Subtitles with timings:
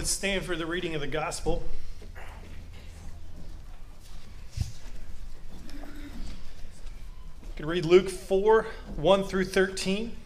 [0.00, 1.62] Let's stand for the reading of the gospel.
[4.56, 5.84] You
[7.54, 8.66] can read Luke 4
[8.96, 10.16] 1 through 13.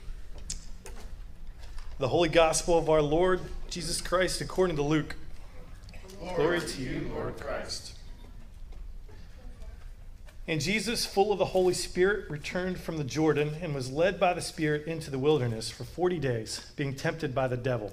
[1.99, 5.17] The Holy Gospel of our Lord Jesus Christ according to Luke.
[6.21, 7.95] Glory, to you, Lord Christ.
[10.47, 14.35] And Jesus, full of the Holy Spirit, returned from the Jordan and was led by
[14.35, 17.93] the Spirit into the wilderness for 40 days, being tempted by the devil.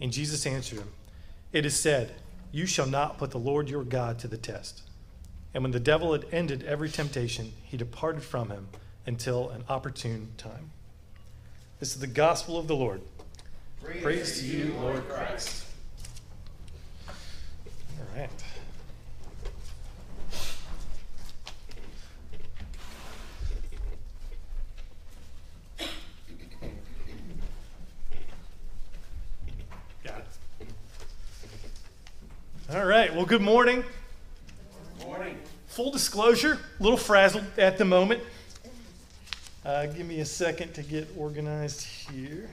[0.00, 0.90] And Jesus answered him,
[1.52, 2.14] It is said,
[2.52, 4.82] You shall not put the Lord your God to the test.
[5.54, 8.68] And when the devil had ended every temptation, he departed from him
[9.06, 10.70] until an opportune time.
[11.80, 13.00] This is the gospel of the Lord.
[13.82, 15.64] Praise, Praise to you, Lord Christ.
[17.08, 17.14] All
[18.16, 18.30] right.
[32.68, 33.05] All right.
[33.16, 33.82] Well, good morning.
[34.98, 35.38] Good morning.
[35.68, 38.22] Full disclosure, a little frazzled at the moment.
[39.64, 42.50] Uh, give me a second to get organized here.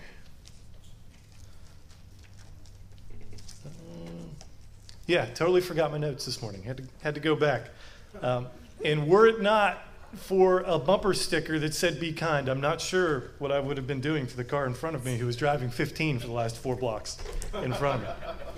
[3.65, 4.29] Um,
[5.05, 6.63] yeah, totally forgot my notes this morning.
[6.63, 7.63] Had to, had to go back.
[8.21, 8.47] Um,
[8.85, 9.85] and were it not
[10.15, 13.85] for a bumper sticker that said be kind, I'm not sure what I would have
[13.85, 16.31] been doing to the car in front of me who was driving 15 for the
[16.33, 17.17] last four blocks
[17.53, 18.52] in front of me.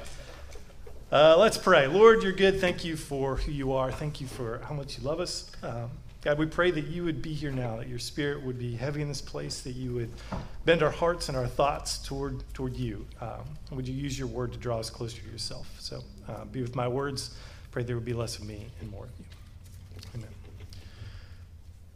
[1.11, 1.85] Uh, let's pray.
[1.85, 2.59] Lord, you're good.
[2.59, 3.91] Thank you for who you are.
[3.91, 5.51] Thank you for how much you love us.
[5.61, 5.91] Um,
[6.23, 9.03] God, we pray that you would be here now, that your spirit would be heavy
[9.03, 10.11] in this place, that you would
[10.65, 13.05] bend our hearts and our thoughts toward, toward you.
[13.21, 15.71] Um, would you use your word to draw us closer to yourself?
[15.79, 17.37] So uh, be with my words.
[17.69, 19.25] Pray there would be less of me and more of you.
[20.15, 20.29] Amen.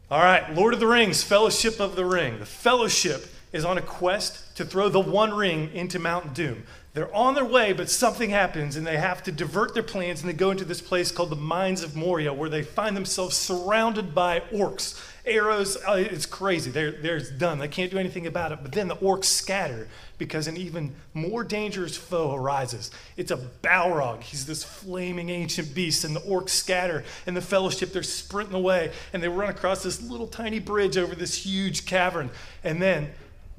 [0.08, 2.38] All right, Lord of the Rings, Fellowship of the Ring.
[2.38, 6.64] The Fellowship is on a quest to throw the One Ring into Mount Doom.
[6.92, 10.28] They're on their way, but something happens and they have to divert their plans and
[10.28, 14.12] they go into this place called the Mines of Moria where they find themselves surrounded
[14.12, 15.00] by orcs.
[15.24, 16.70] Arrows, uh, it's crazy.
[16.70, 17.58] They're, they're done.
[17.58, 18.60] They can't do anything about it.
[18.62, 19.86] But then the orcs scatter
[20.18, 22.90] because an even more dangerous foe arises.
[23.16, 24.22] It's a Balrog.
[24.22, 27.04] He's this flaming ancient beast, and the orcs scatter.
[27.26, 31.14] And the fellowship, they're sprinting away and they run across this little tiny bridge over
[31.14, 32.30] this huge cavern.
[32.64, 33.10] And then,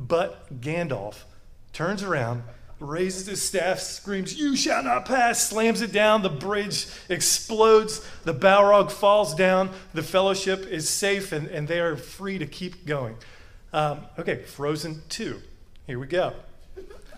[0.07, 1.23] but Gandalf
[1.73, 2.43] turns around
[2.81, 6.23] raises his staff, screams, You shall not pass, slams it down.
[6.23, 8.05] The bridge explodes.
[8.23, 9.69] The Balrog falls down.
[9.93, 13.15] The fellowship is safe, and, and they are free to keep going.
[13.71, 15.39] Um, okay, Frozen 2.
[15.87, 16.33] Here we go.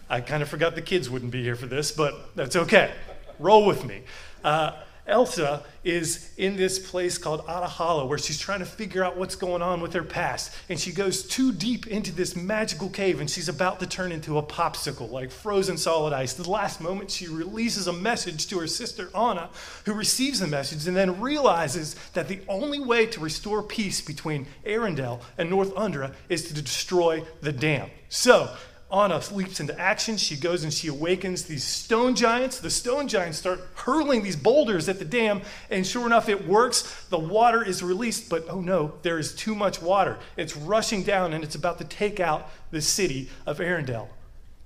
[0.09, 2.91] I kind of forgot the kids wouldn't be here for this, but that's okay.
[3.39, 4.03] Roll with me.
[4.43, 4.73] Uh,
[5.05, 9.61] Elsa is in this place called Ahtohallan where she's trying to figure out what's going
[9.61, 10.53] on with her past.
[10.69, 14.37] And she goes too deep into this magical cave and she's about to turn into
[14.37, 16.33] a popsicle, like frozen solid ice.
[16.33, 19.49] The last moment, she releases a message to her sister Anna,
[19.85, 24.45] who receives the message and then realizes that the only way to restore peace between
[24.65, 27.89] Arendelle and Northuldra is to destroy the dam.
[28.07, 28.55] So,
[28.93, 30.17] Anna leaps into action.
[30.17, 32.59] She goes and she awakens these stone giants.
[32.59, 35.41] The stone giants start hurling these boulders at the dam,
[35.71, 37.05] and sure enough, it works.
[37.09, 40.19] The water is released, but oh no, there is too much water.
[40.37, 44.09] It's rushing down and it's about to take out the city of Arendelle.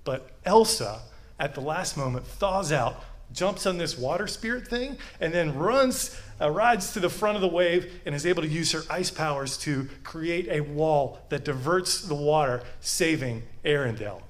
[0.03, 0.99] But Elsa,
[1.39, 6.19] at the last moment, thaws out, jumps on this water spirit thing, and then runs,
[6.39, 9.11] uh, rides to the front of the wave, and is able to use her ice
[9.11, 14.21] powers to create a wall that diverts the water, saving Arendelle.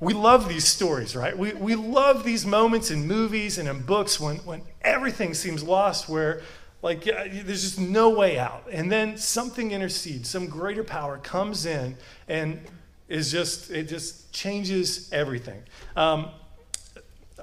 [0.00, 1.36] We love these stories, right?
[1.38, 6.08] We, we love these moments in movies and in books when, when everything seems lost,
[6.08, 6.42] where
[6.82, 8.64] like there's just no way out.
[8.72, 12.60] And then something intercedes, some greater power comes in and
[13.08, 15.62] is just, it just changes everything.
[15.94, 16.30] Um,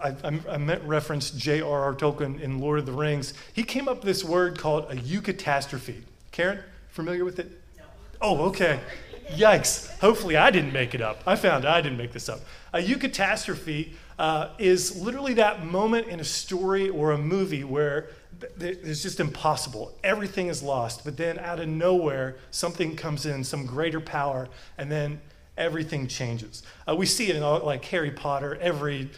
[0.04, 0.16] I,
[0.50, 1.94] I, meant reference J.R.R.
[1.94, 3.34] Tolkien in Lord of the Rings.
[3.54, 6.02] He came up with this word called a eucatastrophe.
[6.32, 7.52] Karen, familiar with it?
[7.78, 7.84] No.
[8.22, 8.80] Oh, okay.
[9.36, 9.98] Yikes.
[10.00, 11.22] Hopefully, I didn't make it up.
[11.26, 12.40] I found I didn't make this up.
[12.74, 18.10] A eucatastrophe uh, is literally that moment in a story or a movie where
[18.60, 19.98] it's just impossible.
[20.04, 24.48] Everything is lost, but then out of nowhere, something comes in, some greater power,
[24.78, 25.20] and then
[25.58, 26.64] everything changes.
[26.88, 29.10] Uh, we see it in all, like Harry Potter, every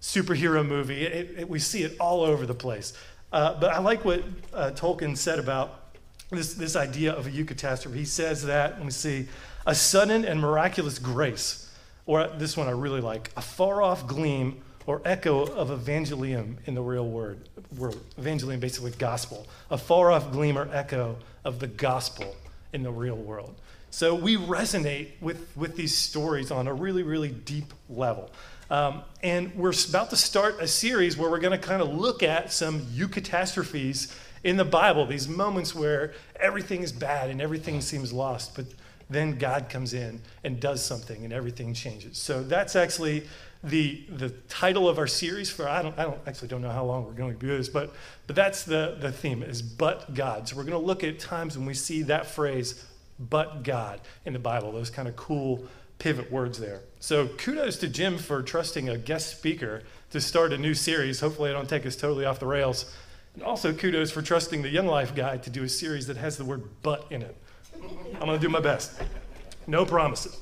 [0.00, 1.04] superhero movie.
[1.04, 2.92] It, it, we see it all over the place.
[3.32, 4.22] Uh, but I like what
[4.54, 5.92] uh, Tolkien said about
[6.30, 7.94] this, this idea of a eucatastrophe.
[7.94, 9.28] He says that, let me see,
[9.66, 11.70] a sudden and miraculous grace,
[12.06, 16.74] or this one I really like, a far off gleam or echo of evangelium in
[16.74, 17.38] the real word,
[17.76, 18.00] world.
[18.18, 19.46] Evangelium, basically gospel.
[19.70, 22.34] A far off gleam or echo of the gospel
[22.72, 23.54] in the real world.
[23.90, 28.30] So we resonate with, with these stories on a really, really deep level.
[28.70, 32.22] Um, and we're about to start a series where we're going to kind of look
[32.22, 34.14] at some eucatastrophes
[34.44, 38.66] in the Bible, these moments where everything is bad and everything seems lost, but
[39.10, 42.18] then God comes in and does something and everything changes.
[42.18, 43.24] So that's actually
[43.64, 46.84] the, the title of our series for I don't I don't actually don't know how
[46.84, 47.92] long we're going to do this, but
[48.26, 50.48] but that's the, the theme is but God.
[50.48, 52.84] So we're going to look at times when we see that phrase
[53.18, 55.64] but God in the Bible, those kind of cool
[55.98, 56.82] pivot words there.
[57.00, 61.20] So kudos to Jim for trusting a guest speaker to start a new series.
[61.20, 62.94] Hopefully, I don't take us totally off the rails.
[63.34, 66.36] And also, kudos for trusting the Young Life guy to do a series that has
[66.36, 67.36] the word but in it.
[68.14, 69.00] I'm going to do my best.
[69.66, 70.36] No promises.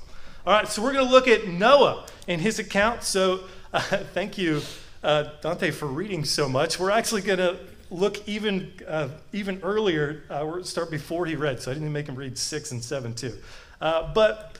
[0.46, 3.02] All right, so we're going to look at Noah and his account.
[3.02, 3.40] So,
[3.72, 3.80] uh,
[4.14, 4.62] thank you,
[5.02, 6.78] uh, Dante, for reading so much.
[6.78, 7.58] We're actually going to
[7.90, 10.24] look even uh, even earlier.
[10.30, 13.14] Uh, we're start before he read, so I didn't make him read six and seven
[13.14, 13.36] too.
[13.80, 14.58] Uh, but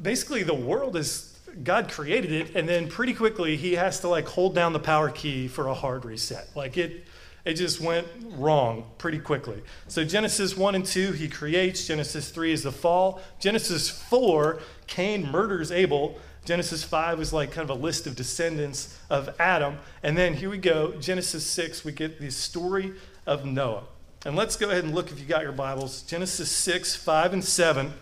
[0.00, 4.26] basically, the world is God created it, and then pretty quickly he has to like
[4.26, 6.48] hold down the power key for a hard reset.
[6.54, 7.04] Like it.
[7.44, 8.06] It just went
[8.36, 9.62] wrong pretty quickly.
[9.88, 11.86] So, Genesis 1 and 2, he creates.
[11.86, 13.20] Genesis 3 is the fall.
[13.38, 16.18] Genesis 4, Cain murders Abel.
[16.44, 19.78] Genesis 5 is like kind of a list of descendants of Adam.
[20.02, 22.92] And then here we go, Genesis 6, we get the story
[23.26, 23.84] of Noah.
[24.26, 26.02] And let's go ahead and look if you got your Bibles.
[26.02, 27.92] Genesis 6, 5, and 7.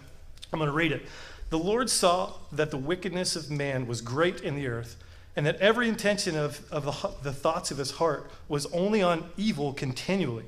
[0.53, 1.03] I'm going to read it.
[1.50, 5.01] The Lord saw that the wickedness of man was great in the earth,
[5.34, 9.31] and that every intention of, of the, the thoughts of his heart was only on
[9.37, 10.44] evil continually.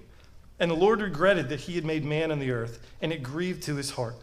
[0.58, 3.62] And the Lord regretted that he had made man on the earth, and it grieved
[3.64, 4.16] to his heart,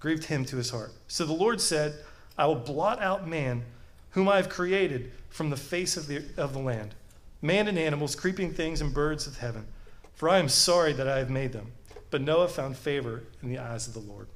[0.00, 0.92] grieved him to his heart.
[1.08, 1.94] So the Lord said,
[2.36, 3.64] I will blot out man,
[4.10, 6.94] whom I have created from the face of the, of the land,
[7.40, 9.66] man and animals, creeping things, and birds of heaven.
[10.14, 11.72] For I am sorry that I have made them.
[12.10, 14.28] But Noah found favor in the eyes of the Lord.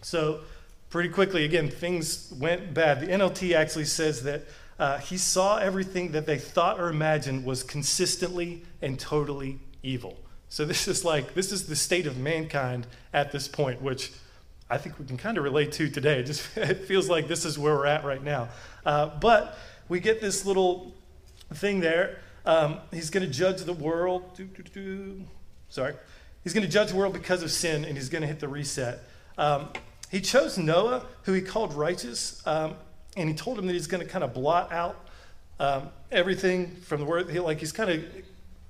[0.00, 0.40] So,
[0.90, 3.00] pretty quickly, again, things went bad.
[3.00, 4.42] The NLT actually says that
[4.78, 10.16] uh, he saw everything that they thought or imagined was consistently and totally evil.
[10.48, 14.12] So, this is like, this is the state of mankind at this point, which
[14.68, 16.20] I think we can kind of relate to today.
[16.20, 18.48] It just it feels like this is where we're at right now.
[18.84, 19.58] Uh, but
[19.88, 20.94] we get this little
[21.54, 22.18] thing there.
[22.44, 24.34] Um, he's going to judge the world.
[24.36, 25.24] Doo, doo, doo,
[25.68, 25.94] Sorry.
[26.42, 28.48] He's going to judge the world because of sin, and he's going to hit the
[28.48, 29.00] reset.
[29.38, 29.68] Um,
[30.10, 32.74] he chose Noah, who he called righteous, um,
[33.16, 35.08] and he told him that he's going to kind of blot out
[35.60, 37.30] um, everything from the word.
[37.30, 38.04] He, like he's kind of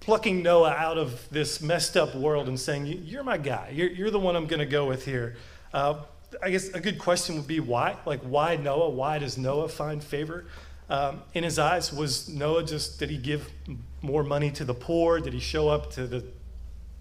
[0.01, 3.71] plucking Noah out of this messed up world and saying, "You're my guy.
[3.73, 5.37] You're, you're the one I'm going to go with here."
[5.73, 6.03] Uh,
[6.43, 7.97] I guess a good question would be why?
[8.07, 8.91] Like, why Noah?
[8.91, 10.47] Why does Noah find favor
[10.89, 11.93] um, in his eyes?
[11.93, 13.51] Was Noah just, did he give
[14.01, 15.21] more money to the poor?
[15.21, 16.25] Did he show up to the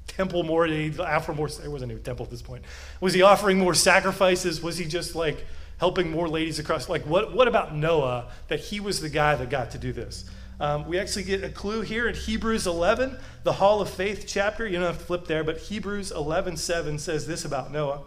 [0.08, 0.68] temple more?
[0.68, 1.48] Did he offer more?
[1.48, 2.64] There wasn't even temple at this point.
[3.00, 4.62] Was he offering more sacrifices?
[4.62, 5.46] Was he just like
[5.82, 6.88] helping more ladies across?
[6.88, 10.30] Like, what, what about Noah that he was the guy that got to do this?
[10.60, 14.68] Um, we actually get a clue here in Hebrews 11, the Hall of Faith chapter.
[14.68, 18.02] You don't have to flip there, but Hebrews 11 7 says this about Noah.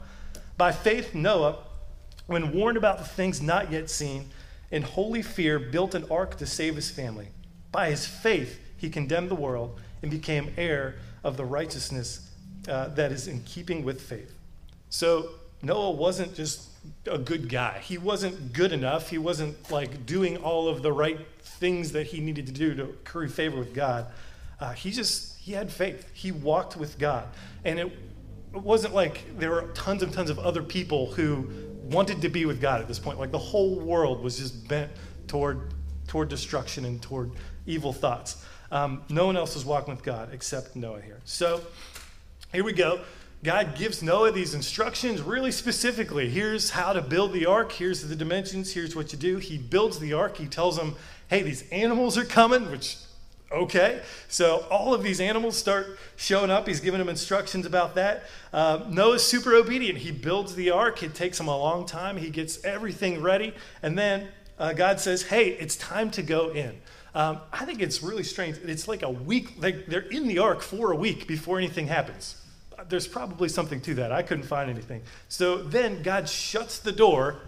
[0.56, 1.56] By faith, Noah,
[2.28, 4.30] when warned about the things not yet seen,
[4.70, 7.26] in holy fear built an ark to save his family.
[7.72, 12.30] By his faith, he condemned the world and became heir of the righteousness
[12.68, 14.32] uh, that is in keeping with faith.
[14.90, 16.68] So Noah wasn't just
[17.10, 17.78] a good guy.
[17.80, 19.10] He wasn't good enough.
[19.10, 22.96] He wasn't like doing all of the right things that he needed to do to
[23.04, 24.06] curry favor with God.
[24.60, 26.10] Uh, he just he had faith.
[26.14, 27.28] He walked with God,
[27.64, 27.92] and it
[28.54, 31.48] it wasn't like there were tons and tons of other people who
[31.82, 33.18] wanted to be with God at this point.
[33.18, 34.92] Like the whole world was just bent
[35.26, 35.74] toward,
[36.06, 37.32] toward destruction and toward
[37.66, 38.44] evil thoughts.
[38.70, 41.20] Um, no one else was walking with God except Noah here.
[41.24, 41.62] So
[42.52, 43.00] here we go.
[43.44, 46.30] God gives Noah these instructions really specifically.
[46.30, 47.72] Here's how to build the ark.
[47.72, 48.72] Here's the dimensions.
[48.72, 49.36] Here's what you do.
[49.36, 50.38] He builds the ark.
[50.38, 50.96] He tells him,
[51.28, 52.96] hey, these animals are coming, which,
[53.52, 54.00] okay.
[54.28, 56.66] So all of these animals start showing up.
[56.66, 58.24] He's giving them instructions about that.
[58.50, 59.98] Uh, Noah's super obedient.
[59.98, 61.02] He builds the ark.
[61.02, 62.16] It takes him a long time.
[62.16, 63.52] He gets everything ready.
[63.82, 66.80] And then uh, God says, hey, it's time to go in.
[67.14, 68.56] Um, I think it's really strange.
[68.64, 72.40] It's like a week, they're in the ark for a week before anything happens.
[72.88, 74.12] There's probably something to that.
[74.12, 75.02] I couldn't find anything.
[75.28, 77.40] So then God shuts the door.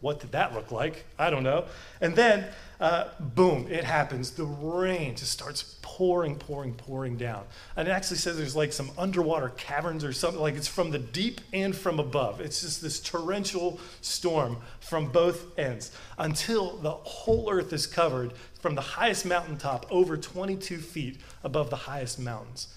[0.00, 1.06] What did that look like?
[1.18, 1.64] I don't know.
[2.02, 2.46] And then,
[2.78, 4.32] uh, boom, it happens.
[4.32, 7.44] The rain just starts pouring, pouring, pouring down.
[7.76, 10.98] And it actually says there's like some underwater caverns or something, like it's from the
[10.98, 12.40] deep and from above.
[12.40, 18.74] It's just this torrential storm from both ends until the whole earth is covered from
[18.74, 22.68] the highest mountaintop over 22 feet above the highest mountains.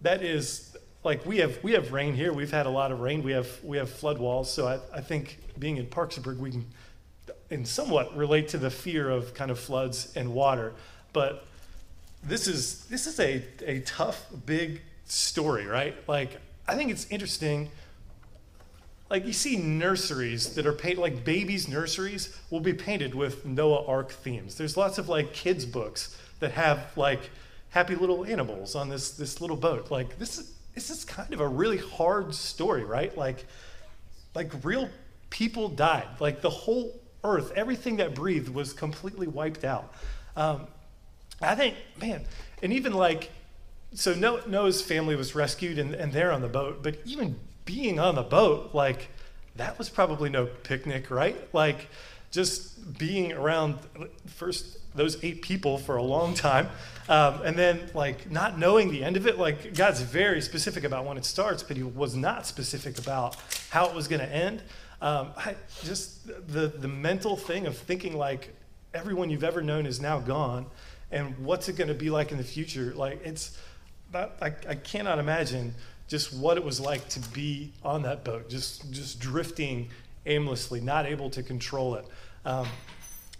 [0.00, 0.75] That is
[1.06, 2.32] like we have we have rain here.
[2.32, 3.22] We've had a lot of rain.
[3.22, 4.52] We have we have flood walls.
[4.52, 6.66] So I, I think being in Parkersburg, we can
[7.48, 10.74] in somewhat relate to the fear of kind of floods and water.
[11.12, 11.46] But
[12.24, 15.96] this is this is a, a tough, big story, right?
[16.08, 17.70] Like I think it's interesting
[19.08, 23.86] like you see nurseries that are painted like babies nurseries will be painted with noah
[23.86, 27.30] ark themes there's lots of like kids books that have like
[27.70, 31.40] happy little animals on this this little boat like this is this is kind of
[31.40, 33.16] a really hard story right?
[33.18, 33.44] Like
[34.36, 34.88] like real
[35.30, 36.08] people died.
[36.20, 39.92] Like the whole earth everything that breathed was completely wiped out.
[40.36, 40.68] Um,
[41.42, 42.24] i think man
[42.62, 43.30] and even like
[43.92, 48.14] so noah's family was rescued and, and they're on the boat but even being on
[48.14, 49.10] the boat, like,
[49.56, 51.36] that was probably no picnic, right?
[51.52, 51.88] Like,
[52.36, 53.78] just being around
[54.26, 56.68] first those eight people for a long time,
[57.08, 59.38] um, and then like not knowing the end of it.
[59.38, 63.36] Like God's very specific about when it starts, but He was not specific about
[63.70, 64.62] how it was going to end.
[65.00, 68.54] Um, I, just the the mental thing of thinking like
[68.92, 70.66] everyone you've ever known is now gone,
[71.10, 72.92] and what's it going to be like in the future?
[72.94, 73.58] Like it's,
[74.14, 75.74] I, I cannot imagine
[76.06, 79.88] just what it was like to be on that boat, just just drifting
[80.26, 82.04] aimlessly, not able to control it.
[82.46, 82.68] Um,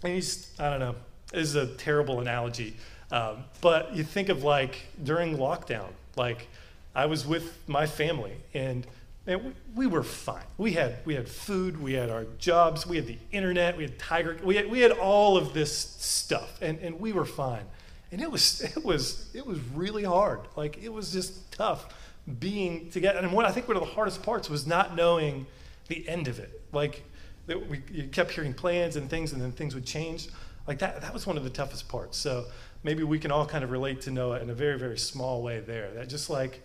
[0.03, 0.95] and he's, I don't know,
[1.31, 2.75] this is a terrible analogy,
[3.09, 5.87] um, but you think of like during lockdown,
[6.17, 6.47] like
[6.93, 8.85] I was with my family and.
[9.25, 9.35] We,
[9.75, 10.45] we were fine.
[10.57, 13.99] We had we had food, we had our jobs, we had the internet, we had
[13.99, 17.65] Tiger, we had we had all of this stuff, and, and we were fine.
[18.13, 20.39] And it was it was it was really hard.
[20.55, 21.93] Like it was just tough
[22.39, 23.19] being together.
[23.19, 25.45] And what I think one of the hardest parts was not knowing
[25.89, 26.61] the end of it.
[26.71, 27.03] Like
[27.47, 30.29] we, you kept hearing plans and things, and then things would change.
[30.67, 32.17] Like that, that was one of the toughest parts.
[32.17, 32.45] So
[32.83, 35.61] maybe we can all kind of relate to Noah in a very, very small way
[35.61, 35.91] there.
[35.93, 36.61] That just like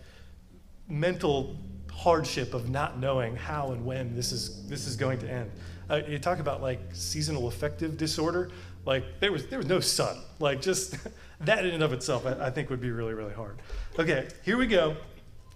[0.89, 1.57] mental
[1.91, 5.51] hardship of not knowing how and when this is this is going to end.
[5.89, 8.51] Uh, you talk about like seasonal affective disorder.
[8.85, 10.17] Like there was there was no sun.
[10.39, 10.97] Like just
[11.41, 13.61] that in and of itself, I, I think would be really really hard.
[13.97, 14.97] Okay, here we go.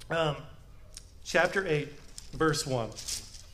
[0.09, 0.37] Um,
[1.25, 1.89] chapter 8,
[2.31, 2.89] verse 1.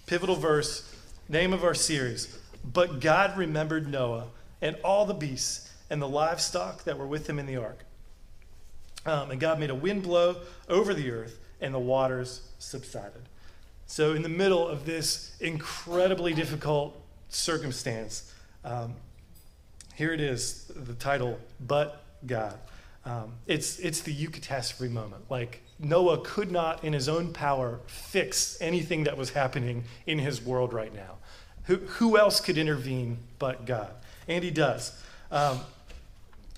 [0.06, 0.93] Pivotal verse,
[1.34, 2.38] name of our series.
[2.64, 4.28] But God remembered Noah
[4.62, 7.84] and all the beasts and the livestock that were with him in the ark.
[9.06, 10.38] Um, and God made a wind blow
[10.70, 13.28] over the earth, and the waters subsided.
[13.86, 16.98] So, in the middle of this incredibly difficult
[17.28, 18.96] circumstance, um,
[19.96, 22.58] here it is the title, But God.
[23.06, 25.30] Um, it's, it's the eucatastrophe moment.
[25.30, 30.42] Like, Noah could not, in his own power, fix anything that was happening in his
[30.42, 31.18] world right now.
[31.66, 33.92] Who, who else could intervene but God?
[34.28, 35.00] And he does.
[35.32, 35.60] Um,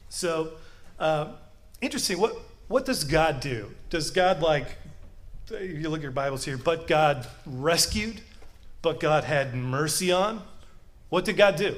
[0.09, 0.51] so,
[0.99, 1.33] uh,
[1.81, 2.19] interesting.
[2.19, 2.35] What,
[2.67, 3.71] what does God do?
[3.89, 4.77] Does God, like,
[5.49, 8.21] you look at your Bibles here, but God rescued,
[8.81, 10.41] but God had mercy on?
[11.09, 11.75] What did God do?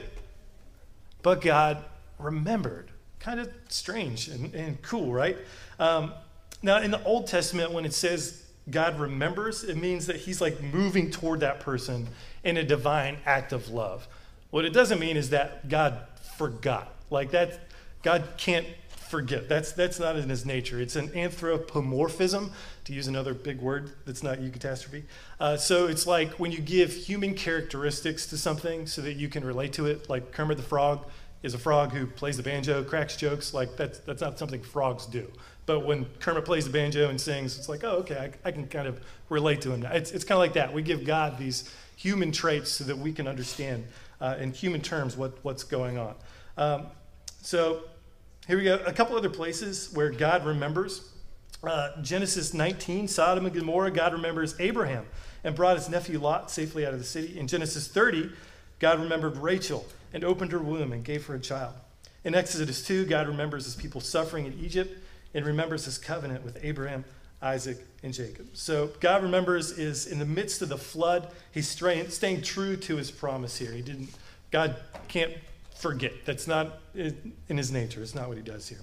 [1.22, 1.84] But God
[2.17, 2.91] remembered.
[3.19, 5.38] Kind of strange and, and cool, right?
[5.79, 6.13] Um,
[6.62, 10.62] now, in the Old Testament, when it says God remembers, it means that he's like
[10.62, 12.07] moving toward that person
[12.43, 14.07] in a divine act of love.
[14.50, 16.00] What it doesn't mean is that God
[16.38, 16.93] forgot.
[17.09, 17.59] Like that,
[18.03, 19.47] God can't forget.
[19.47, 20.81] That's, that's not in his nature.
[20.81, 22.51] It's an anthropomorphism,
[22.86, 25.03] to use another big word that's not eucatastrophe.
[25.39, 29.43] Uh, so it's like when you give human characteristics to something so that you can
[29.43, 31.05] relate to it, like Kermit the Frog
[31.43, 33.53] is a frog who plays the banjo, cracks jokes.
[33.53, 35.31] Like that's, that's not something frogs do.
[35.67, 38.67] But when Kermit plays the banjo and sings, it's like, oh, okay, I, I can
[38.67, 39.91] kind of relate to him now.
[39.91, 40.74] It's, it's kind of like that.
[40.74, 43.86] We give God these human traits so that we can understand
[44.21, 46.15] uh, in human terms what, what's going on.
[46.57, 46.88] Um,
[47.41, 47.81] so
[48.47, 48.79] here we go.
[48.86, 51.12] A couple other places where God remembers.
[51.62, 55.05] Uh, Genesis 19, Sodom and Gomorrah, God remembers Abraham
[55.43, 57.38] and brought his nephew Lot safely out of the city.
[57.38, 58.29] In Genesis 30,
[58.79, 61.74] God remembered Rachel and opened her womb and gave her a child.
[62.24, 64.97] In Exodus 2, God remembers his people suffering in Egypt
[65.34, 67.05] and remembers his covenant with Abraham,
[67.41, 68.48] Isaac, and Jacob.
[68.53, 73.12] So God remembers is in the midst of the flood, he's staying true to his
[73.12, 73.72] promise here.
[73.72, 74.10] He didn't,
[74.51, 74.75] God
[75.07, 75.34] can't
[75.75, 76.25] forget.
[76.25, 78.01] That's not in his nature.
[78.01, 78.79] It's not what he does here.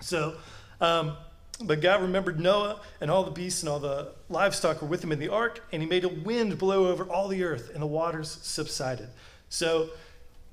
[0.00, 0.34] So,
[0.80, 1.16] um,
[1.62, 5.12] but God remembered Noah and all the beasts and all the livestock were with him
[5.12, 7.86] in the ark, and he made a wind blow over all the earth, and the
[7.86, 9.08] waters subsided.
[9.50, 9.90] So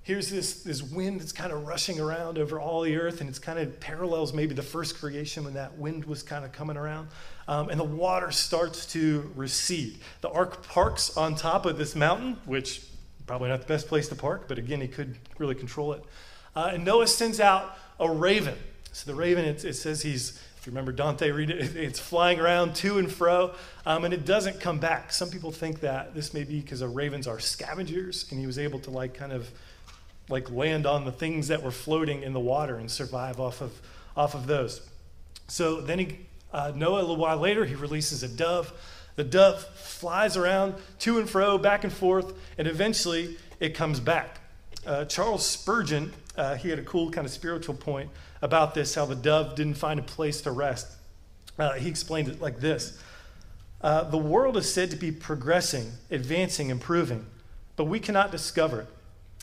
[0.08, 3.40] here's this, this wind that's kind of rushing around over all the earth, and it's
[3.40, 7.10] kind of parallels maybe the first creation when that wind was kind of coming around.
[7.50, 10.00] Um, and the water starts to recede.
[10.22, 12.88] The ark parks on top of this mountain, which
[13.26, 16.06] probably not the best place to park, but again, he could really control it.
[16.56, 18.56] Uh, and Noah sends out a raven.
[18.94, 22.40] So the raven, it, it says he's if you remember Dante, read it, it's flying
[22.40, 23.54] around to and fro,
[23.86, 25.12] um, and it doesn't come back.
[25.12, 28.58] Some people think that this may be because the ravens are scavengers, and he was
[28.58, 29.52] able to like kind of
[30.30, 33.80] like land on the things that were floating in the water and survive off of
[34.18, 34.82] off of those.
[35.48, 36.20] So then he,
[36.52, 38.74] uh, Noah, a little while later, he releases a dove.
[39.16, 44.40] The dove flies around to and fro, back and forth, and eventually it comes back.
[44.86, 48.10] Uh, Charles Spurgeon, uh, he had a cool kind of spiritual point
[48.42, 50.88] about this, how the dove didn't find a place to rest.
[51.58, 53.00] Uh, he explained it like this
[53.82, 57.26] uh, The world is said to be progressing, advancing, improving,
[57.76, 58.88] but we cannot discover it.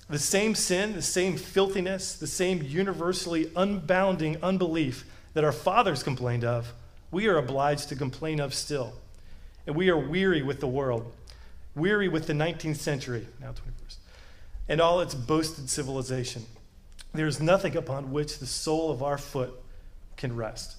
[0.08, 6.44] The same sin, the same filthiness, the same universally unbounding unbelief that our fathers complained
[6.44, 6.72] of,
[7.10, 8.92] we are obliged to complain of still.
[9.66, 11.10] And we are weary with the world,
[11.74, 13.96] weary with the 19th century, now 21st,
[14.68, 16.44] and all its boasted civilization.
[17.14, 19.54] There is nothing upon which the sole of our foot
[20.16, 20.76] can rest.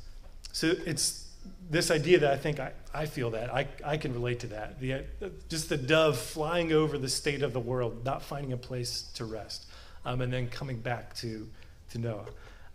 [0.51, 1.27] So it's
[1.70, 3.54] this idea that I think I, I feel that.
[3.54, 4.80] I, I can relate to that.
[4.80, 5.04] The,
[5.50, 9.25] just the dove flying over the state of the world, not finding a place to
[9.25, 9.66] rest,
[10.06, 11.48] um, and then coming back to,
[11.92, 12.25] to Noah.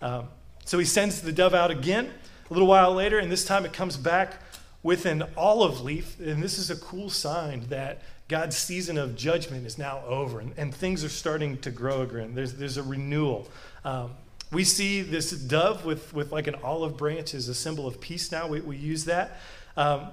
[0.02, 0.28] Um,
[0.64, 2.11] so he sends the dove out again
[2.48, 4.35] a little while later, and this time it comes back
[4.83, 6.18] with an olive leaf.
[6.20, 10.52] And this is a cool sign that God's season of judgment is now over and,
[10.56, 12.35] and things are starting to grow again.
[12.35, 13.48] There's, there's a renewal.
[13.85, 14.12] Um,
[14.52, 18.33] we see this dove with, with like an olive branch as a symbol of peace
[18.33, 18.48] now.
[18.48, 19.40] We, we use that.
[19.76, 20.09] Um,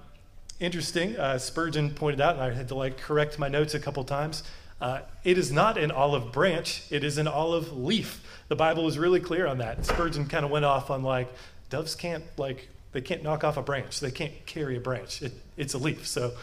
[0.59, 1.17] interesting.
[1.17, 4.43] Uh, Spurgeon pointed out, and I had to like correct my notes a couple times.
[4.79, 8.23] Uh, it is not an olive branch, it is an olive leaf.
[8.47, 9.85] The Bible is really clear on that.
[9.85, 11.27] Spurgeon kind of went off on like,
[11.69, 13.99] doves can't like, they can't knock off a branch.
[13.99, 15.21] They can't carry a branch.
[15.21, 16.07] It, it's a leaf.
[16.07, 16.33] So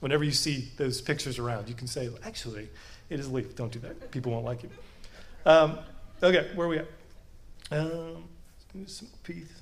[0.00, 2.68] whenever you see those pictures around, you can say, actually,
[3.10, 3.54] it is a leaf.
[3.54, 4.10] Don't do that.
[4.10, 4.70] People won't like you.
[5.44, 5.78] Um,
[6.22, 6.86] okay, where are we at?
[7.70, 8.24] Um,
[8.86, 9.60] some peace.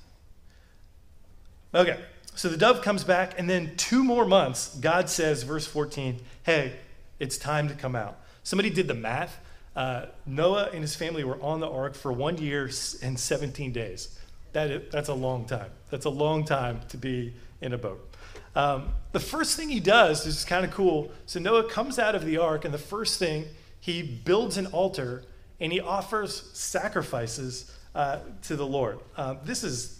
[1.73, 1.99] Okay,
[2.35, 6.73] so the dove comes back, and then two more months, God says, verse 14, hey,
[7.19, 8.17] it's time to come out.
[8.43, 9.37] Somebody did the math.
[9.75, 12.69] Uh, Noah and his family were on the ark for one year
[13.01, 14.17] and 17 days.
[14.53, 15.69] That is, that's a long time.
[15.89, 18.15] That's a long time to be in a boat.
[18.55, 21.11] Um, the first thing he does is kind of cool.
[21.25, 23.45] So Noah comes out of the ark, and the first thing,
[23.79, 25.23] he builds an altar
[25.59, 28.99] and he offers sacrifices uh, to the Lord.
[29.15, 29.99] Uh, this is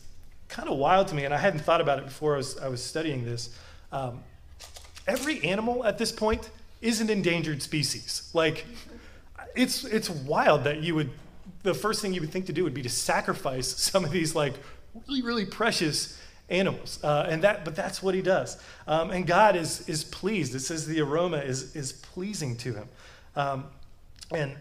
[0.51, 2.67] kind of wild to me, and I hadn't thought about it before I was, I
[2.67, 3.49] was studying this.
[3.91, 4.19] Um,
[5.07, 8.29] every animal at this point is an endangered species.
[8.33, 8.65] Like,
[9.55, 11.09] it's, it's wild that you would,
[11.63, 14.35] the first thing you would think to do would be to sacrifice some of these,
[14.35, 14.53] like,
[15.07, 16.99] really, really precious animals.
[17.01, 18.61] Uh, and that, but that's what he does.
[18.87, 20.53] Um, and God is, is pleased.
[20.53, 22.89] It says the aroma is, is pleasing to him.
[23.37, 23.65] Um,
[24.31, 24.57] and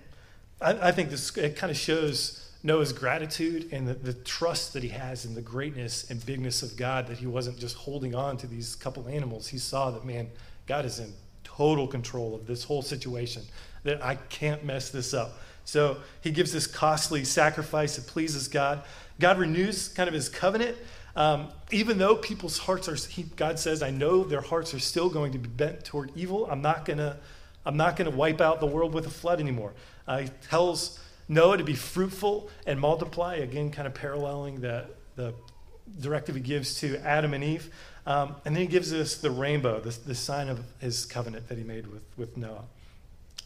[0.61, 4.83] I, I, think this it kind of shows Noah's gratitude and the, the, trust that
[4.83, 8.37] he has in the greatness and bigness of God, that he wasn't just holding on
[8.39, 9.49] to these couple animals.
[9.49, 10.29] He saw that, man,
[10.67, 13.43] God is in total control of this whole situation,
[13.85, 15.39] that I can't mess this up.
[15.65, 18.83] So he gives this costly sacrifice that pleases God.
[19.19, 20.77] God renews kind of his covenant
[21.17, 25.09] um, even though people's hearts are, he, God says, I know their hearts are still
[25.09, 26.47] going to be bent toward evil.
[26.51, 27.17] I'm not gonna,
[27.67, 29.73] I'm not gonna wipe out the world with a flood anymore.
[30.07, 30.99] Uh, he tells
[31.31, 33.37] Noah to be fruitful and multiply.
[33.37, 35.33] Again, kind of paralleling the the
[36.01, 37.73] directive he gives to Adam and Eve.
[38.07, 41.59] Um, and then he gives us the rainbow, the, the sign of his covenant that
[41.59, 42.65] he made with, with Noah.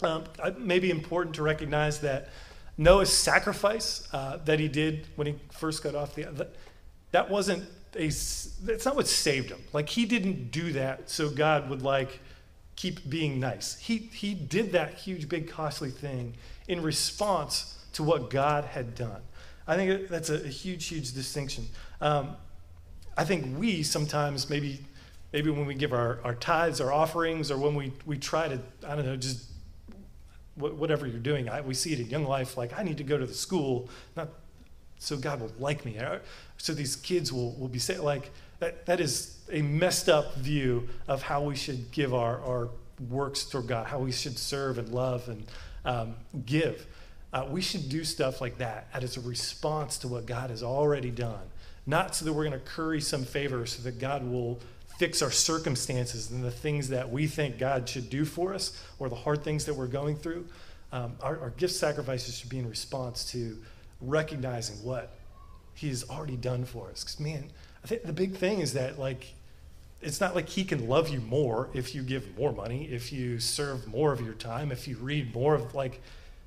[0.03, 2.29] Um, it may be important to recognize that
[2.77, 6.49] Noah's sacrifice uh, that he did when he first got off the, the
[7.13, 7.65] that wasn't
[7.97, 8.07] a
[8.65, 12.19] that's not what saved him like he didn't do that so god would like
[12.77, 13.77] keep being nice.
[13.79, 16.35] He he did that huge big costly thing
[16.69, 19.23] in response to what god had done.
[19.67, 21.69] I think that's a, a huge huge distinction.
[22.01, 22.37] Um,
[23.17, 24.81] I think we sometimes maybe
[25.35, 28.61] maybe when we give our, our tithes, our offerings, or when we, we try to,
[28.87, 29.51] I don't know, just
[30.55, 33.19] whatever you're doing, I, we see it in Young Life, like I need to go
[33.19, 34.29] to the school, not
[35.01, 35.99] so God will like me,
[36.57, 40.89] so these kids will, will be say, like, that, that is a messed up view
[41.09, 42.69] of how we should give our, our
[43.11, 45.47] works toward God, how we should serve and love and
[45.85, 46.15] um,
[46.47, 46.87] give.
[47.33, 51.11] Uh, we should do stuff like that as a response to what God has already
[51.11, 51.43] done,
[51.87, 54.61] not so that we're going to curry some favor so that God will
[54.99, 59.09] fix our circumstances and the things that we think God should do for us or
[59.09, 60.47] the hard things that we're going through.
[60.93, 63.59] Um, our, our gift sacrifices should be in response to
[64.01, 65.17] recognizing what
[65.75, 67.03] He has already done for us.
[67.03, 67.51] Because, man,
[67.85, 69.35] I think the big thing is that, like,
[70.01, 73.39] it's not like He can love you more if you give more money, if you
[73.39, 76.01] serve more of your time, if you read more of, like,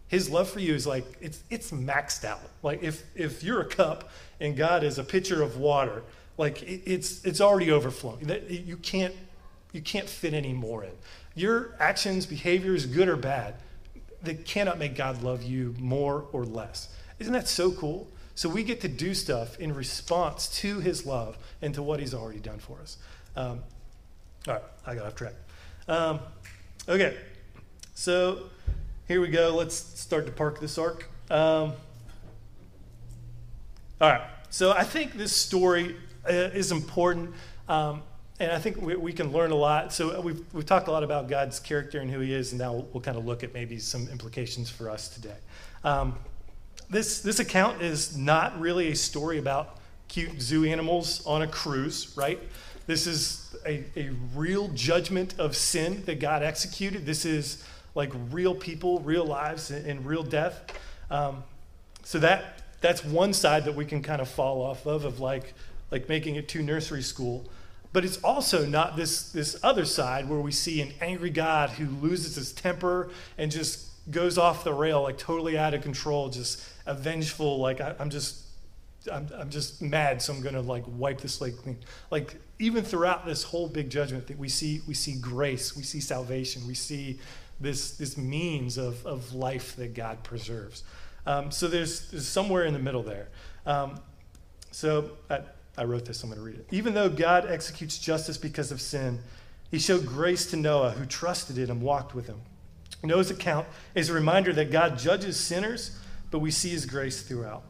[0.07, 2.39] his love for you is like it's it's maxed out.
[2.63, 6.03] Like if if you're a cup and God is a pitcher of water,
[6.37, 8.27] like it, it's it's already overflowing.
[8.27, 9.13] That you can't
[9.73, 10.91] you can't fit any more in.
[11.35, 13.55] Your actions, behaviors, good or bad,
[14.23, 16.89] they cannot make God love you more or less.
[17.19, 18.07] Isn't that so cool?
[18.37, 22.13] So we get to do stuff in response to his love and to what he's
[22.13, 22.97] already done for us.
[23.35, 23.63] Um,
[24.47, 25.33] all right, I got off track.
[25.87, 26.19] Um,
[26.87, 27.17] okay,
[27.95, 28.43] so
[29.07, 29.55] here we go.
[29.55, 31.09] Let's start to park this ark.
[31.31, 31.73] Um,
[33.99, 34.21] all right,
[34.51, 35.95] so I think this story
[36.29, 37.33] uh, is important.
[37.67, 38.03] Um,
[38.39, 39.91] and I think we, we, can learn a lot.
[39.91, 42.73] So we've, we've talked a lot about God's character and who he is, and now
[42.73, 45.37] we'll, we'll kind of look at maybe some implications for us today.
[45.83, 46.19] Um,
[46.89, 52.13] this, this account is not really a story about cute zoo animals on a cruise,
[52.15, 52.39] right?
[52.85, 57.05] This is a, a real judgment of sin that God executed.
[57.05, 57.63] This is
[57.95, 60.79] like real people, real lives, and, real death.
[61.11, 61.43] Um,
[62.03, 65.53] so that that's one side that we can kind of fall off of, of like
[65.91, 67.45] like making it too nursery school.
[67.91, 71.87] But it's also not this this other side where we see an angry God who
[71.87, 76.63] loses his temper and just goes off the rail, like totally out of control, just
[76.85, 78.43] a vengeful, like I, am just
[79.11, 81.77] I'm, I'm just mad, so I'm gonna like wipe the slate clean.
[82.11, 85.99] Like even throughout this whole big judgment that we see, we see grace, we see
[85.99, 87.19] salvation, we see
[87.59, 90.83] this this means of, of life that God preserves.
[91.27, 93.27] Um, so there's, there's somewhere in the middle there.
[93.65, 93.99] Um,
[94.71, 95.41] so I,
[95.77, 96.67] I wrote this, I'm going to read it.
[96.71, 99.19] Even though God executes justice because of sin,
[99.69, 102.39] he showed grace to Noah, who trusted it and walked with him.
[103.03, 105.97] Noah's account is a reminder that God judges sinners,
[106.31, 107.63] but we see his grace throughout.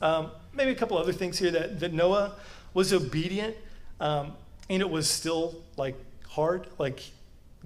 [0.00, 2.36] Um, maybe a couple other things here that, that Noah
[2.74, 3.56] was obedient,
[4.00, 4.32] um,
[4.70, 5.96] and it was still like
[6.28, 6.68] hard.
[6.78, 7.02] Like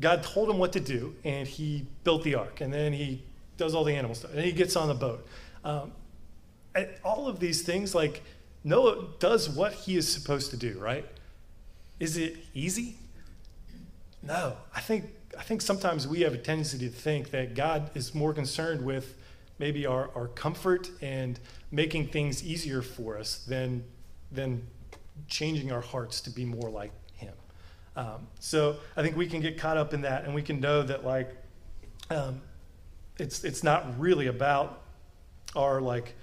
[0.01, 3.23] God told him what to do, and he built the ark, and then he
[3.57, 5.27] does all the animal stuff, and he gets on the boat.
[5.65, 5.93] Um,
[7.05, 8.23] all of these things, like
[8.65, 11.05] Noah does what he is supposed to do, right?
[12.01, 12.97] Is it easy?
[14.23, 14.57] No.
[14.75, 18.33] I think I think sometimes we have a tendency to think that God is more
[18.35, 19.17] concerned with
[19.59, 21.39] maybe our, our comfort and
[21.71, 23.85] making things easier for us than
[24.31, 24.67] than
[25.29, 27.35] changing our hearts to be more like Him.
[27.97, 30.83] Um, so I think we can get caught up in that, and we can know
[30.83, 31.31] that like
[32.11, 32.41] um,
[33.19, 34.83] it's it's not really about
[35.55, 36.15] our like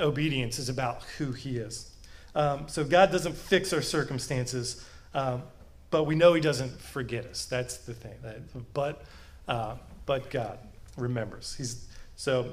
[0.00, 1.90] obedience is about who he is
[2.34, 4.84] um, so god doesn't fix our circumstances
[5.14, 5.42] um,
[5.92, 8.14] but we know he doesn't forget us that's the thing
[8.74, 9.04] but
[9.46, 9.76] uh,
[10.06, 10.58] but god
[10.96, 12.52] remembers he's so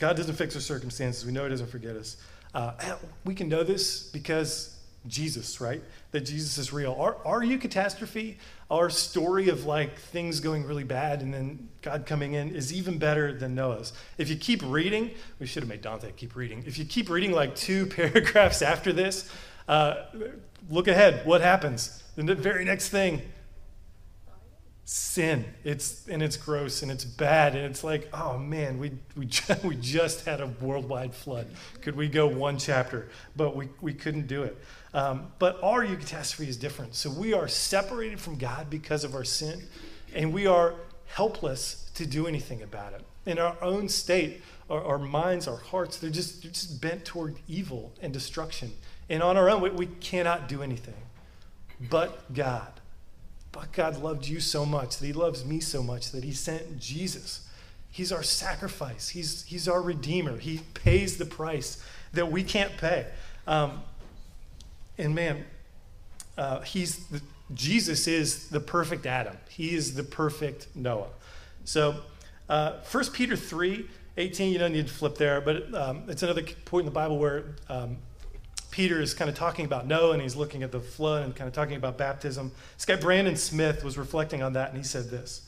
[0.00, 2.16] god doesn't fix our circumstances we know he doesn't forget us
[2.52, 2.72] uh,
[3.24, 5.82] we can know this because Jesus, right?
[6.10, 6.94] That Jesus is real.
[6.98, 8.36] Our, our eucatastrophe,
[8.70, 12.98] our story of like things going really bad and then God coming in is even
[12.98, 13.94] better than Noah's.
[14.18, 16.64] If you keep reading, we should have made Dante keep reading.
[16.66, 19.30] If you keep reading like two paragraphs after this,
[19.70, 20.06] uh,
[20.68, 21.24] look ahead.
[21.24, 22.02] What happens?
[22.16, 23.22] The very next thing,
[24.84, 25.44] sin.
[25.62, 29.62] It's and it's gross and it's bad and it's like, oh man, we we just,
[29.64, 31.46] we just had a worldwide flood.
[31.82, 33.10] Could we go one chapter?
[33.36, 34.58] But we we couldn't do it.
[34.92, 36.96] Um, but our eucatastrophe is different.
[36.96, 39.62] So we are separated from God because of our sin,
[40.16, 40.74] and we are
[41.06, 43.02] helpless to do anything about it.
[43.24, 47.36] In our own state, our, our minds, our hearts, they're just, they're just bent toward
[47.46, 48.72] evil and destruction.
[49.10, 50.94] And on our own, we, we cannot do anything.
[51.90, 52.72] But God.
[53.52, 56.78] But God loved you so much that He loves me so much that He sent
[56.78, 57.46] Jesus.
[57.90, 60.38] He's our sacrifice, He's, he's our Redeemer.
[60.38, 63.06] He pays the price that we can't pay.
[63.46, 63.82] Um,
[64.96, 65.44] and man,
[66.38, 67.20] uh, he's the,
[67.54, 69.36] Jesus is the perfect Adam.
[69.48, 71.08] He is the perfect Noah.
[71.64, 71.96] So,
[72.48, 76.42] uh, 1 Peter 3 18, you don't need to flip there, but um, it's another
[76.64, 77.96] point in the Bible where um,
[78.70, 81.48] Peter is kind of talking about Noah and he's looking at the flood and kind
[81.48, 82.52] of talking about baptism.
[82.76, 85.42] This guy, Brandon Smith, was reflecting on that and he said this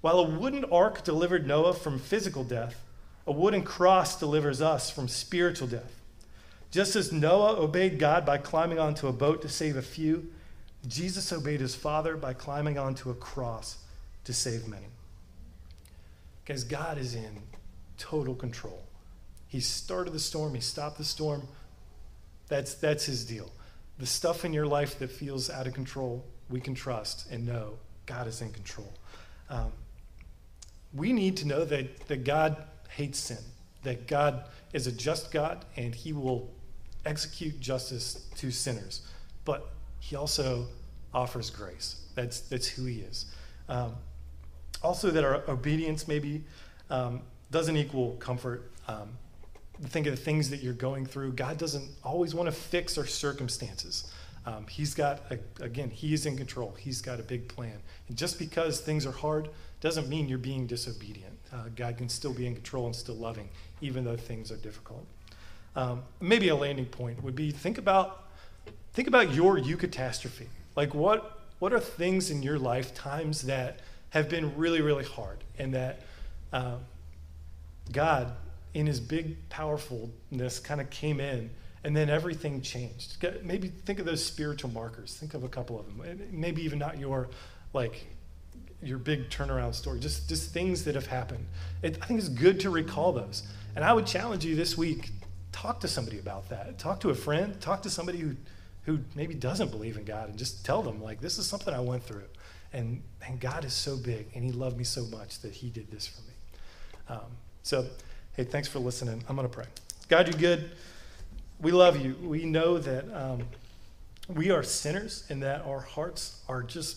[0.00, 2.80] While a wooden ark delivered Noah from physical death,
[3.26, 6.00] a wooden cross delivers us from spiritual death.
[6.70, 10.30] Just as Noah obeyed God by climbing onto a boat to save a few,
[10.86, 13.78] Jesus obeyed his Father by climbing onto a cross
[14.24, 14.86] to save many.
[16.44, 17.42] Because God is in
[17.98, 18.82] total control.
[19.46, 21.46] He started the storm, He stopped the storm.
[22.52, 23.50] That's, that's His deal.
[23.98, 27.78] The stuff in your life that feels out of control, we can trust and know
[28.04, 28.92] God is in control.
[29.48, 29.72] Um,
[30.92, 33.38] we need to know that, that God hates sin,
[33.84, 36.50] that God is a just God and He will
[37.06, 39.00] execute justice to sinners.
[39.46, 40.66] But He also
[41.14, 42.04] offers grace.
[42.14, 43.24] That's, that's who He is.
[43.70, 43.94] Um,
[44.82, 46.44] also, that our obedience maybe
[46.90, 48.70] um, doesn't equal comfort.
[48.88, 49.16] Um,
[49.84, 51.32] think of the things that you're going through.
[51.32, 54.12] God doesn't always want to fix our circumstances.
[54.44, 56.74] Um, he's got, a, again, He's in control.
[56.78, 57.80] He's got a big plan.
[58.08, 59.48] And just because things are hard
[59.80, 61.38] doesn't mean you're being disobedient.
[61.52, 63.48] Uh, God can still be in control and still loving,
[63.80, 65.06] even though things are difficult.
[65.74, 68.28] Um, maybe a landing point would be think about
[68.92, 70.46] think about your eucatastrophe.
[70.76, 75.38] Like what what are things in your life times that have been really really hard
[75.58, 76.00] and that
[76.52, 76.76] uh,
[77.90, 78.32] God
[78.74, 81.50] in His big powerfulness kind of came in
[81.84, 83.16] and then everything changed.
[83.42, 85.16] Maybe think of those spiritual markers.
[85.16, 86.28] Think of a couple of them.
[86.30, 87.28] Maybe even not your
[87.72, 88.06] like
[88.82, 89.98] your big turnaround story.
[89.98, 91.46] Just just things that have happened.
[91.82, 93.42] It, I think it's good to recall those.
[93.74, 95.10] And I would challenge you this week:
[95.50, 96.78] talk to somebody about that.
[96.78, 97.60] Talk to a friend.
[97.60, 98.36] Talk to somebody who
[98.84, 101.80] who maybe doesn't believe in God, and just tell them like this is something I
[101.80, 102.24] went through,
[102.72, 105.90] and and God is so big, and He loved me so much that He did
[105.90, 106.34] this for me.
[107.08, 107.30] Um,
[107.64, 107.86] so,
[108.34, 109.22] hey, thanks for listening.
[109.28, 109.66] I'm gonna pray.
[110.08, 110.70] God, you're good.
[111.60, 112.16] We love you.
[112.22, 113.44] We know that um,
[114.28, 116.96] we are sinners, and that our hearts are just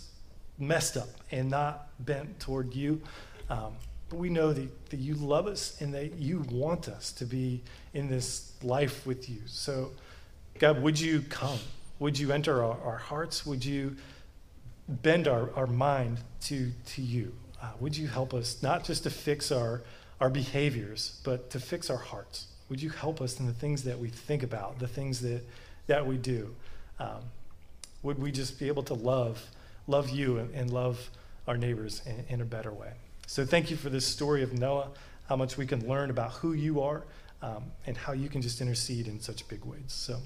[0.57, 3.01] messed up and not bent toward you.
[3.49, 3.73] Um,
[4.09, 7.61] but we know that, that you love us and that you want us to be
[7.93, 9.41] in this life with you.
[9.45, 9.91] So,
[10.59, 11.59] God, would you come?
[11.99, 13.45] Would you enter our, our hearts?
[13.45, 13.97] Would you
[14.87, 17.33] bend our, our mind to, to you?
[17.61, 19.81] Uh, would you help us not just to fix our,
[20.19, 22.47] our behaviors, but to fix our hearts?
[22.69, 25.41] Would you help us in the things that we think about, the things that,
[25.87, 26.55] that we do?
[26.99, 27.21] Um,
[28.01, 29.45] would we just be able to love
[29.87, 31.09] love you and, and love
[31.47, 32.91] our neighbors in, in, a better way.
[33.27, 34.89] So thank you for this story of Noah,
[35.29, 37.03] how much we can learn about who you are
[37.41, 39.83] um, and how you can just intercede in such big ways.
[39.87, 40.19] So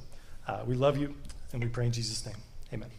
[0.47, 1.15] uh, we love you
[1.54, 2.38] and we pray in Jesus' name.
[2.73, 2.98] Amen.